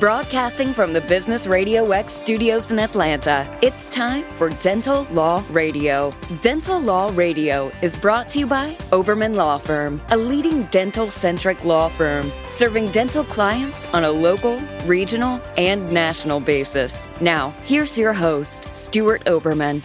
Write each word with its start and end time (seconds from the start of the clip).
Broadcasting 0.00 0.72
from 0.74 0.92
the 0.92 1.00
Business 1.02 1.46
Radio 1.46 1.92
X 1.92 2.12
studios 2.12 2.72
in 2.72 2.80
Atlanta, 2.80 3.46
it's 3.62 3.88
time 3.90 4.24
for 4.30 4.48
Dental 4.48 5.04
Law 5.12 5.44
Radio. 5.50 6.12
Dental 6.40 6.80
Law 6.80 7.12
Radio 7.14 7.70
is 7.80 7.96
brought 7.96 8.28
to 8.30 8.40
you 8.40 8.46
by 8.46 8.74
Oberman 8.90 9.36
Law 9.36 9.56
Firm, 9.56 10.02
a 10.08 10.16
leading 10.16 10.64
dental 10.64 11.08
centric 11.08 11.64
law 11.64 11.88
firm 11.88 12.32
serving 12.50 12.90
dental 12.90 13.22
clients 13.22 13.86
on 13.94 14.02
a 14.02 14.10
local, 14.10 14.58
regional, 14.84 15.40
and 15.56 15.90
national 15.92 16.40
basis. 16.40 17.12
Now, 17.20 17.50
here's 17.64 17.96
your 17.96 18.12
host, 18.12 18.74
Stuart 18.74 19.24
Oberman. 19.26 19.80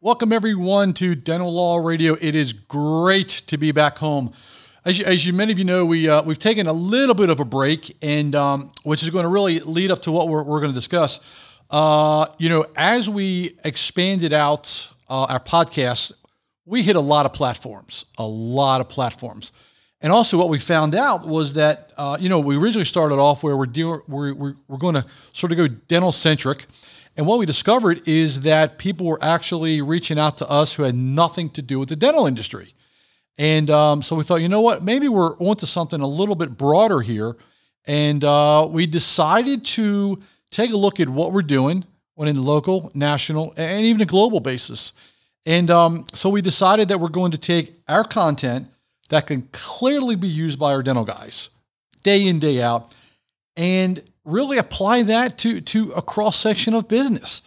Welcome, 0.00 0.32
everyone, 0.32 0.92
to 0.94 1.14
Dental 1.14 1.54
Law 1.54 1.76
Radio. 1.76 2.16
It 2.20 2.34
is 2.34 2.52
great 2.52 3.28
to 3.28 3.56
be 3.58 3.70
back 3.70 3.98
home. 3.98 4.32
As 4.84 4.98
you, 4.98 5.04
as 5.04 5.24
you 5.24 5.32
many 5.32 5.52
of 5.52 5.58
you 5.60 5.64
know, 5.64 5.86
we 5.86 6.08
uh, 6.08 6.22
we've 6.24 6.40
taken 6.40 6.66
a 6.66 6.72
little 6.72 7.14
bit 7.14 7.30
of 7.30 7.38
a 7.38 7.44
break, 7.44 7.96
and 8.02 8.34
um, 8.34 8.72
which 8.82 9.04
is 9.04 9.10
going 9.10 9.22
to 9.22 9.28
really 9.28 9.60
lead 9.60 9.92
up 9.92 10.02
to 10.02 10.10
what 10.10 10.28
we're, 10.28 10.42
we're 10.42 10.58
going 10.58 10.72
to 10.72 10.74
discuss. 10.74 11.20
Uh, 11.70 12.26
you 12.38 12.48
know, 12.48 12.66
as 12.74 13.08
we 13.08 13.56
expanded 13.62 14.32
out 14.32 14.90
uh, 15.08 15.26
our 15.26 15.38
podcast, 15.38 16.12
we 16.66 16.82
hit 16.82 16.96
a 16.96 17.00
lot 17.00 17.26
of 17.26 17.32
platforms, 17.32 18.06
a 18.18 18.26
lot 18.26 18.80
of 18.80 18.88
platforms, 18.88 19.52
and 20.00 20.12
also 20.12 20.36
what 20.36 20.48
we 20.48 20.58
found 20.58 20.96
out 20.96 21.28
was 21.28 21.54
that 21.54 21.92
uh, 21.96 22.16
you 22.18 22.28
know 22.28 22.40
we 22.40 22.56
originally 22.56 22.84
started 22.84 23.20
off 23.20 23.44
where 23.44 23.56
we're 23.56 23.66
doing 23.66 24.00
we're, 24.08 24.34
we're, 24.34 24.56
we're 24.66 24.78
going 24.78 24.96
to 24.96 25.06
sort 25.32 25.52
of 25.52 25.58
go 25.58 25.68
dental 25.68 26.10
centric. 26.10 26.66
And 27.16 27.24
what 27.24 27.38
we 27.38 27.46
discovered 27.46 28.08
is 28.08 28.40
that 28.40 28.78
people 28.78 29.06
were 29.06 29.22
actually 29.22 29.80
reaching 29.80 30.18
out 30.18 30.38
to 30.38 30.50
us 30.50 30.74
who 30.74 30.82
had 30.82 30.96
nothing 30.96 31.50
to 31.50 31.62
do 31.62 31.78
with 31.78 31.90
the 31.90 31.96
dental 31.96 32.26
industry. 32.26 32.74
And 33.38 33.70
um, 33.70 34.02
so 34.02 34.16
we 34.16 34.24
thought, 34.24 34.42
you 34.42 34.48
know 34.48 34.60
what, 34.60 34.82
maybe 34.82 35.08
we're 35.08 35.36
onto 35.38 35.66
something 35.66 36.00
a 36.00 36.06
little 36.06 36.34
bit 36.34 36.56
broader 36.56 37.00
here. 37.00 37.36
And 37.86 38.22
uh, 38.24 38.68
we 38.70 38.86
decided 38.86 39.64
to 39.66 40.20
take 40.50 40.70
a 40.70 40.76
look 40.76 41.00
at 41.00 41.08
what 41.08 41.32
we're 41.32 41.42
doing 41.42 41.84
on 42.16 42.28
a 42.28 42.32
local, 42.34 42.90
national, 42.94 43.54
and 43.56 43.84
even 43.84 44.02
a 44.02 44.06
global 44.06 44.40
basis. 44.40 44.92
And 45.44 45.70
um, 45.70 46.04
so 46.12 46.28
we 46.30 46.40
decided 46.42 46.88
that 46.88 47.00
we're 47.00 47.08
going 47.08 47.32
to 47.32 47.38
take 47.38 47.74
our 47.88 48.04
content 48.04 48.68
that 49.08 49.26
can 49.26 49.48
clearly 49.52 50.14
be 50.14 50.28
used 50.28 50.58
by 50.58 50.72
our 50.72 50.82
dental 50.82 51.04
guys 51.04 51.50
day 52.02 52.26
in, 52.26 52.38
day 52.38 52.60
out, 52.60 52.92
and 53.56 54.02
really 54.24 54.58
apply 54.58 55.02
that 55.02 55.38
to, 55.38 55.60
to 55.60 55.90
a 55.92 56.02
cross 56.02 56.36
section 56.36 56.74
of 56.74 56.88
business, 56.88 57.42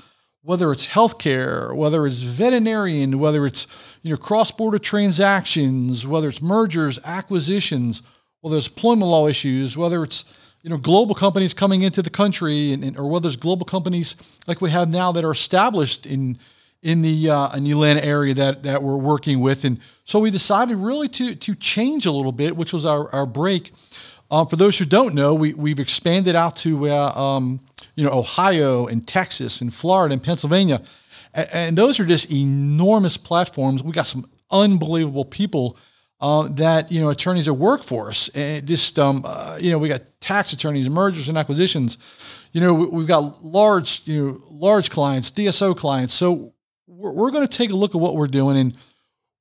whether 0.45 0.71
it's 0.71 0.87
healthcare, 0.89 1.75
whether 1.75 2.05
it's 2.05 2.21
veterinarian, 2.21 3.17
whether 3.17 3.47
it's 3.47 3.67
you 4.03 4.11
know 4.11 4.17
cross 4.17 4.51
border 4.51 4.77
transactions, 4.77 6.05
whether 6.05 6.29
it's 6.29 6.41
mergers, 6.41 6.99
acquisitions, 7.03 8.03
whether 8.41 8.57
it's 8.57 8.67
employment 8.67 9.09
law 9.09 9.27
issues, 9.27 9.75
whether 9.75 10.03
it's 10.03 10.23
you 10.61 10.69
know 10.69 10.77
global 10.77 11.15
companies 11.15 11.55
coming 11.55 11.81
into 11.81 12.03
the 12.03 12.11
country, 12.11 12.71
and, 12.71 12.83
and 12.83 12.95
or 12.95 13.09
whether 13.09 13.27
it's 13.27 13.35
global 13.35 13.65
companies 13.65 14.15
like 14.47 14.61
we 14.61 14.69
have 14.69 14.91
now 14.91 15.11
that 15.11 15.23
are 15.23 15.31
established 15.31 16.05
in 16.05 16.37
in 16.83 17.01
the 17.01 17.27
uh, 17.27 17.55
in 17.57 17.63
the 17.63 17.71
Atlanta 17.71 18.05
area 18.05 18.35
that 18.35 18.61
that 18.61 18.83
we're 18.83 18.97
working 18.97 19.39
with, 19.39 19.65
and 19.65 19.79
so 20.03 20.19
we 20.19 20.29
decided 20.29 20.77
really 20.77 21.09
to 21.09 21.33
to 21.33 21.55
change 21.55 22.05
a 22.05 22.11
little 22.11 22.31
bit, 22.31 22.55
which 22.55 22.71
was 22.71 22.85
our 22.85 23.11
our 23.15 23.25
break 23.25 23.73
um, 24.31 24.47
for 24.47 24.55
those 24.55 24.77
who 24.77 24.85
don't 24.85 25.13
know, 25.13 25.35
we, 25.35 25.53
we've 25.53 25.79
expanded 25.79 26.35
out 26.35 26.57
to 26.57 26.89
uh, 26.89 27.11
um, 27.11 27.59
you 27.95 28.03
know 28.03 28.11
Ohio 28.11 28.87
and 28.87 29.07
Texas 29.07 29.61
and 29.61 29.73
Florida 29.73 30.13
and 30.13 30.23
Pennsylvania, 30.23 30.81
and, 31.33 31.49
and, 31.51 31.77
those 31.77 31.99
are 31.99 32.05
just 32.05 32.31
enormous 32.31 33.17
platforms. 33.17 33.83
We 33.83 33.91
got 33.91 34.07
some 34.07 34.29
unbelievable 34.51 35.25
people 35.25 35.77
uh, 36.19 36.47
that 36.49 36.91
you 36.91 37.01
know 37.01 37.09
attorneys 37.09 37.45
that 37.45 37.53
work 37.53 37.83
for 37.83 38.09
us, 38.09 38.29
and 38.29 38.67
just 38.67 38.97
um, 38.97 39.23
uh, 39.25 39.57
you 39.61 39.69
know 39.69 39.77
we 39.77 39.89
got 39.89 40.01
tax 40.19 40.53
attorneys, 40.53 40.89
mergers 40.89 41.29
and 41.29 41.37
acquisitions. 41.37 41.97
You 42.51 42.61
know 42.61 42.73
we, 42.73 42.99
have 42.99 43.07
got 43.07 43.45
large 43.45 44.07
you 44.07 44.25
know 44.25 44.43
large 44.49 44.89
clients, 44.89 45.29
DSO 45.31 45.77
clients. 45.77 46.13
So 46.13 46.53
we're, 46.87 47.13
we're 47.13 47.31
going 47.31 47.47
to 47.47 47.57
take 47.57 47.69
a 47.69 47.75
look 47.75 47.93
at 47.93 48.01
what 48.01 48.15
we're 48.15 48.27
doing 48.27 48.57
and 48.57 48.77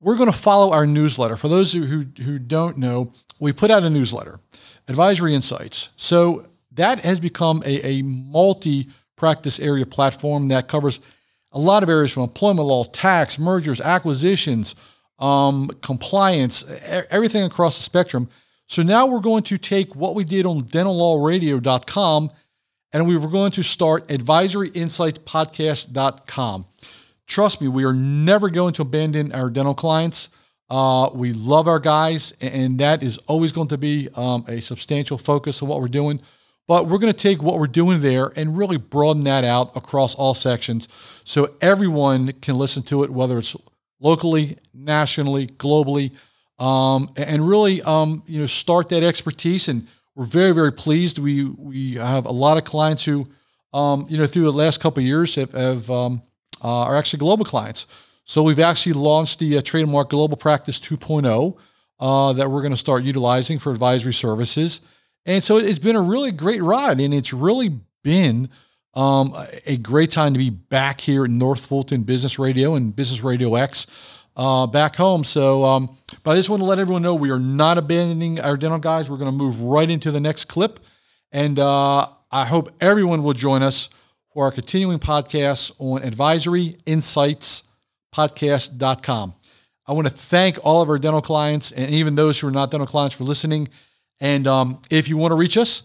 we're 0.05 0.17
going 0.17 0.31
to 0.31 0.37
follow 0.37 0.73
our 0.73 0.87
newsletter. 0.87 1.37
For 1.37 1.49
those 1.49 1.73
who, 1.73 2.05
who, 2.23 2.39
don't 2.39 2.77
know, 2.77 3.11
we 3.41 3.53
put 3.53 3.71
out 3.71 3.85
a 3.85 3.91
newsletter. 3.91 4.39
Advisory 4.87 5.35
Insights. 5.35 5.89
So 5.97 6.45
that 6.73 7.01
has 7.01 7.21
become 7.21 7.63
a, 7.65 7.87
a 7.87 8.03
multi 8.03 8.89
practice 9.17 9.59
area 9.59 9.87
platform 9.87 10.49
that 10.49 10.69
covers 10.69 11.01
a 11.53 11.59
lot 11.59 11.83
of 11.83 11.89
areas 11.89 12.13
from 12.13 12.25
employment 12.25 12.69
law, 12.69 12.85
tax, 12.85 13.39
mergers, 13.39 13.81
acquisitions, 13.81 14.75
um, 15.19 15.71
compliance, 15.81 16.71
everything 17.09 17.45
across 17.45 17.79
the 17.79 17.83
spectrum. 17.83 18.29
So 18.67 18.83
now 18.83 19.07
we're 19.07 19.21
going 19.21 19.45
to 19.45 19.57
take 19.57 19.97
what 19.97 20.15
we 20.15 20.25
did 20.25 20.45
on 20.45 20.61
dentallawradio.com 20.63 22.31
and 22.93 23.09
we 23.09 23.17
were 23.17 23.31
going 23.31 23.53
to 23.53 23.63
start 23.63 24.07
advisoryinsightspodcast.com. 24.09 26.67
Trust 27.27 27.61
me, 27.61 27.69
we 27.69 27.85
are 27.85 27.93
never 27.93 28.51
going 28.51 28.75
to 28.75 28.83
abandon 28.83 29.33
our 29.33 29.51
dental 29.51 29.75
clients. 29.75 30.29
Uh, 30.71 31.11
we 31.15 31.33
love 31.33 31.69
our 31.69 31.79
guys, 31.79 32.33
and 32.41 32.79
that 32.79 33.03
is 33.03 33.19
always 33.19 33.53
going 33.53 33.69
to 33.69 33.79
be 33.79 34.09
um, 34.17 34.45
a 34.49 34.61
substantial 34.61 35.19
focus 35.19 35.63
of 35.63 35.69
what 35.69 35.81
we're 35.81 35.89
doing. 35.89 36.21
But 36.67 36.87
we're 36.87 36.99
going 36.99 37.13
to 37.13 37.19
take 37.19 37.43
what 37.43 37.59
we're 37.59 37.67
doing 37.67 38.01
there 38.01 38.33
and 38.37 38.57
really 38.57 38.79
broaden 38.79 39.25
that 39.25 39.45
out 39.45 39.77
across 39.77 40.15
all 40.15 40.33
sections 40.33 40.89
so 41.25 41.55
everyone 41.61 42.33
can 42.41 42.55
listen 42.55 42.83
to 42.85 43.05
it, 43.05 43.11
whether 43.11 43.39
it's 43.39 43.55
locally, 44.01 44.57
nationally, 44.73 45.47
globally, 45.47 46.15
um, 46.59 47.11
and 47.17 47.47
really 47.47 47.83
um, 47.83 48.23
you 48.27 48.41
know 48.41 48.47
start 48.47 48.89
that 48.89 49.03
expertise. 49.03 49.69
And 49.69 49.87
we're 50.15 50.25
very 50.25 50.53
very 50.53 50.73
pleased. 50.73 51.19
We 51.19 51.45
we 51.45 51.95
have 51.95 52.25
a 52.25 52.33
lot 52.33 52.57
of 52.57 52.65
clients 52.65 53.05
who 53.05 53.29
um, 53.75 54.07
you 54.09 54.17
know 54.17 54.27
through 54.27 54.45
the 54.45 54.53
last 54.53 54.81
couple 54.81 55.03
years 55.03 55.35
have, 55.35 55.53
have 55.53 55.91
um, 55.91 56.23
uh, 56.65 56.85
are 56.85 56.97
actually 56.97 57.19
global 57.19 57.45
clients. 57.45 57.87
So 58.25 58.43
we've 58.43 58.59
actually 58.59 58.95
launched 58.95 59.39
the 59.39 59.59
uh, 59.59 59.63
trademark 59.63 60.11
Global 60.11 60.37
Practice 60.37 60.81
2.0 60.81 61.57
uh, 62.01 62.33
that 62.33 62.51
we're 62.51 62.63
going 62.63 62.73
to 62.73 62.77
start 62.77 63.05
utilizing 63.05 63.59
for 63.59 63.71
advisory 63.71 64.15
services. 64.15 64.81
And 65.27 65.43
so 65.43 65.59
it's 65.59 65.79
been 65.79 65.97
a 65.97 66.03
really 66.03 66.33
great 66.33 66.63
ride, 66.63 67.01
and 67.01 67.13
it's 67.15 67.33
really 67.33 67.81
been 68.03 68.49
um, 68.95 69.35
a 69.67 69.77
great 69.77 70.11
time 70.11 70.33
to 70.33 70.39
be 70.39 70.51
back 70.51 71.01
here 71.01 71.25
at 71.25 71.31
North 71.31 71.67
Fulton 71.67 72.03
Business 72.03 72.39
Radio 72.39 72.75
and 72.75 72.95
Business 72.95 73.23
Radio 73.23 73.55
X 73.55 73.87
uh, 74.37 74.67
back 74.67 74.97
home. 74.97 75.25
So, 75.25 75.65
um, 75.65 75.97
but 76.23 76.33
I 76.33 76.37
just 76.37 76.49
want 76.49 76.61
to 76.61 76.67
let 76.67 76.79
everyone 76.79 77.03
know 77.03 77.15
we 77.15 77.31
are 77.31 77.39
not 77.39 77.79
abandoning 77.79 78.41
our 78.41 78.57
dental 78.57 78.79
guys. 78.79 79.11
We're 79.11 79.19
going 79.19 79.31
to 79.31 79.37
move 79.37 79.61
right 79.63 79.89
into 79.89 80.11
the 80.11 80.21
next 80.21 80.47
clip, 80.47 80.81
and 81.33 81.59
uh, 81.59 82.07
I 82.31 82.45
hope 82.47 82.71
everyone 82.81 83.23
will 83.23 83.33
join 83.33 83.63
us 83.63 83.89
for 84.35 84.45
our 84.45 84.51
continuing 84.51 84.99
podcasts 84.99 85.73
on 85.79 86.03
advisory 86.03 86.77
insights 86.85 87.63
podcast.com. 88.13 89.33
I 89.87 89.93
want 89.93 90.09
to 90.09 90.13
thank 90.13 90.59
all 90.65 90.83
of 90.83 90.89
our 90.89 90.99
dental 90.99 91.23
clients 91.23 91.71
and 91.71 91.89
even 91.91 92.17
those 92.17 92.41
who 92.41 92.49
are 92.49 92.53
not 92.53 92.73
dental 92.73 92.87
clients 92.87 93.15
for 93.15 93.25
listening. 93.25 93.69
And 94.21 94.47
um, 94.47 94.83
if 94.91 95.09
you 95.09 95.17
want 95.17 95.33
to 95.33 95.37
reach 95.37 95.57
us, 95.57 95.85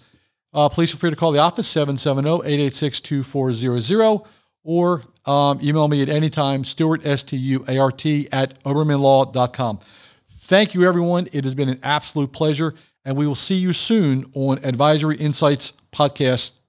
uh, 0.54 0.68
please 0.68 0.92
feel 0.92 1.00
free 1.00 1.12
to 1.12 1.16
call 1.16 1.32
the 1.32 1.40
office 1.40 1.74
770-886-2400 1.74 4.28
or 4.64 5.06
um, 5.26 5.60
email 5.62 5.88
me 5.88 6.02
at 6.02 6.10
any 6.10 6.32
time, 6.32 6.64
Stuart, 6.64 7.06
S-T-U-A-R-T, 7.06 8.30
at 8.32 8.64
obermanlaw.com. 8.64 9.80
Thank 10.28 10.74
you, 10.74 10.88
everyone. 10.88 11.28
It 11.32 11.44
has 11.44 11.54
been 11.54 11.70
an 11.70 11.80
absolute 11.84 12.32
pleasure, 12.32 12.74
and 13.06 13.16
we 13.16 13.28
will 13.28 13.36
see 13.36 13.58
you 13.58 13.74
soon 13.74 14.26
on 14.34 14.58
Advisory 14.66 15.18
Insights 15.18 15.74
Podcast.com. 15.92 16.56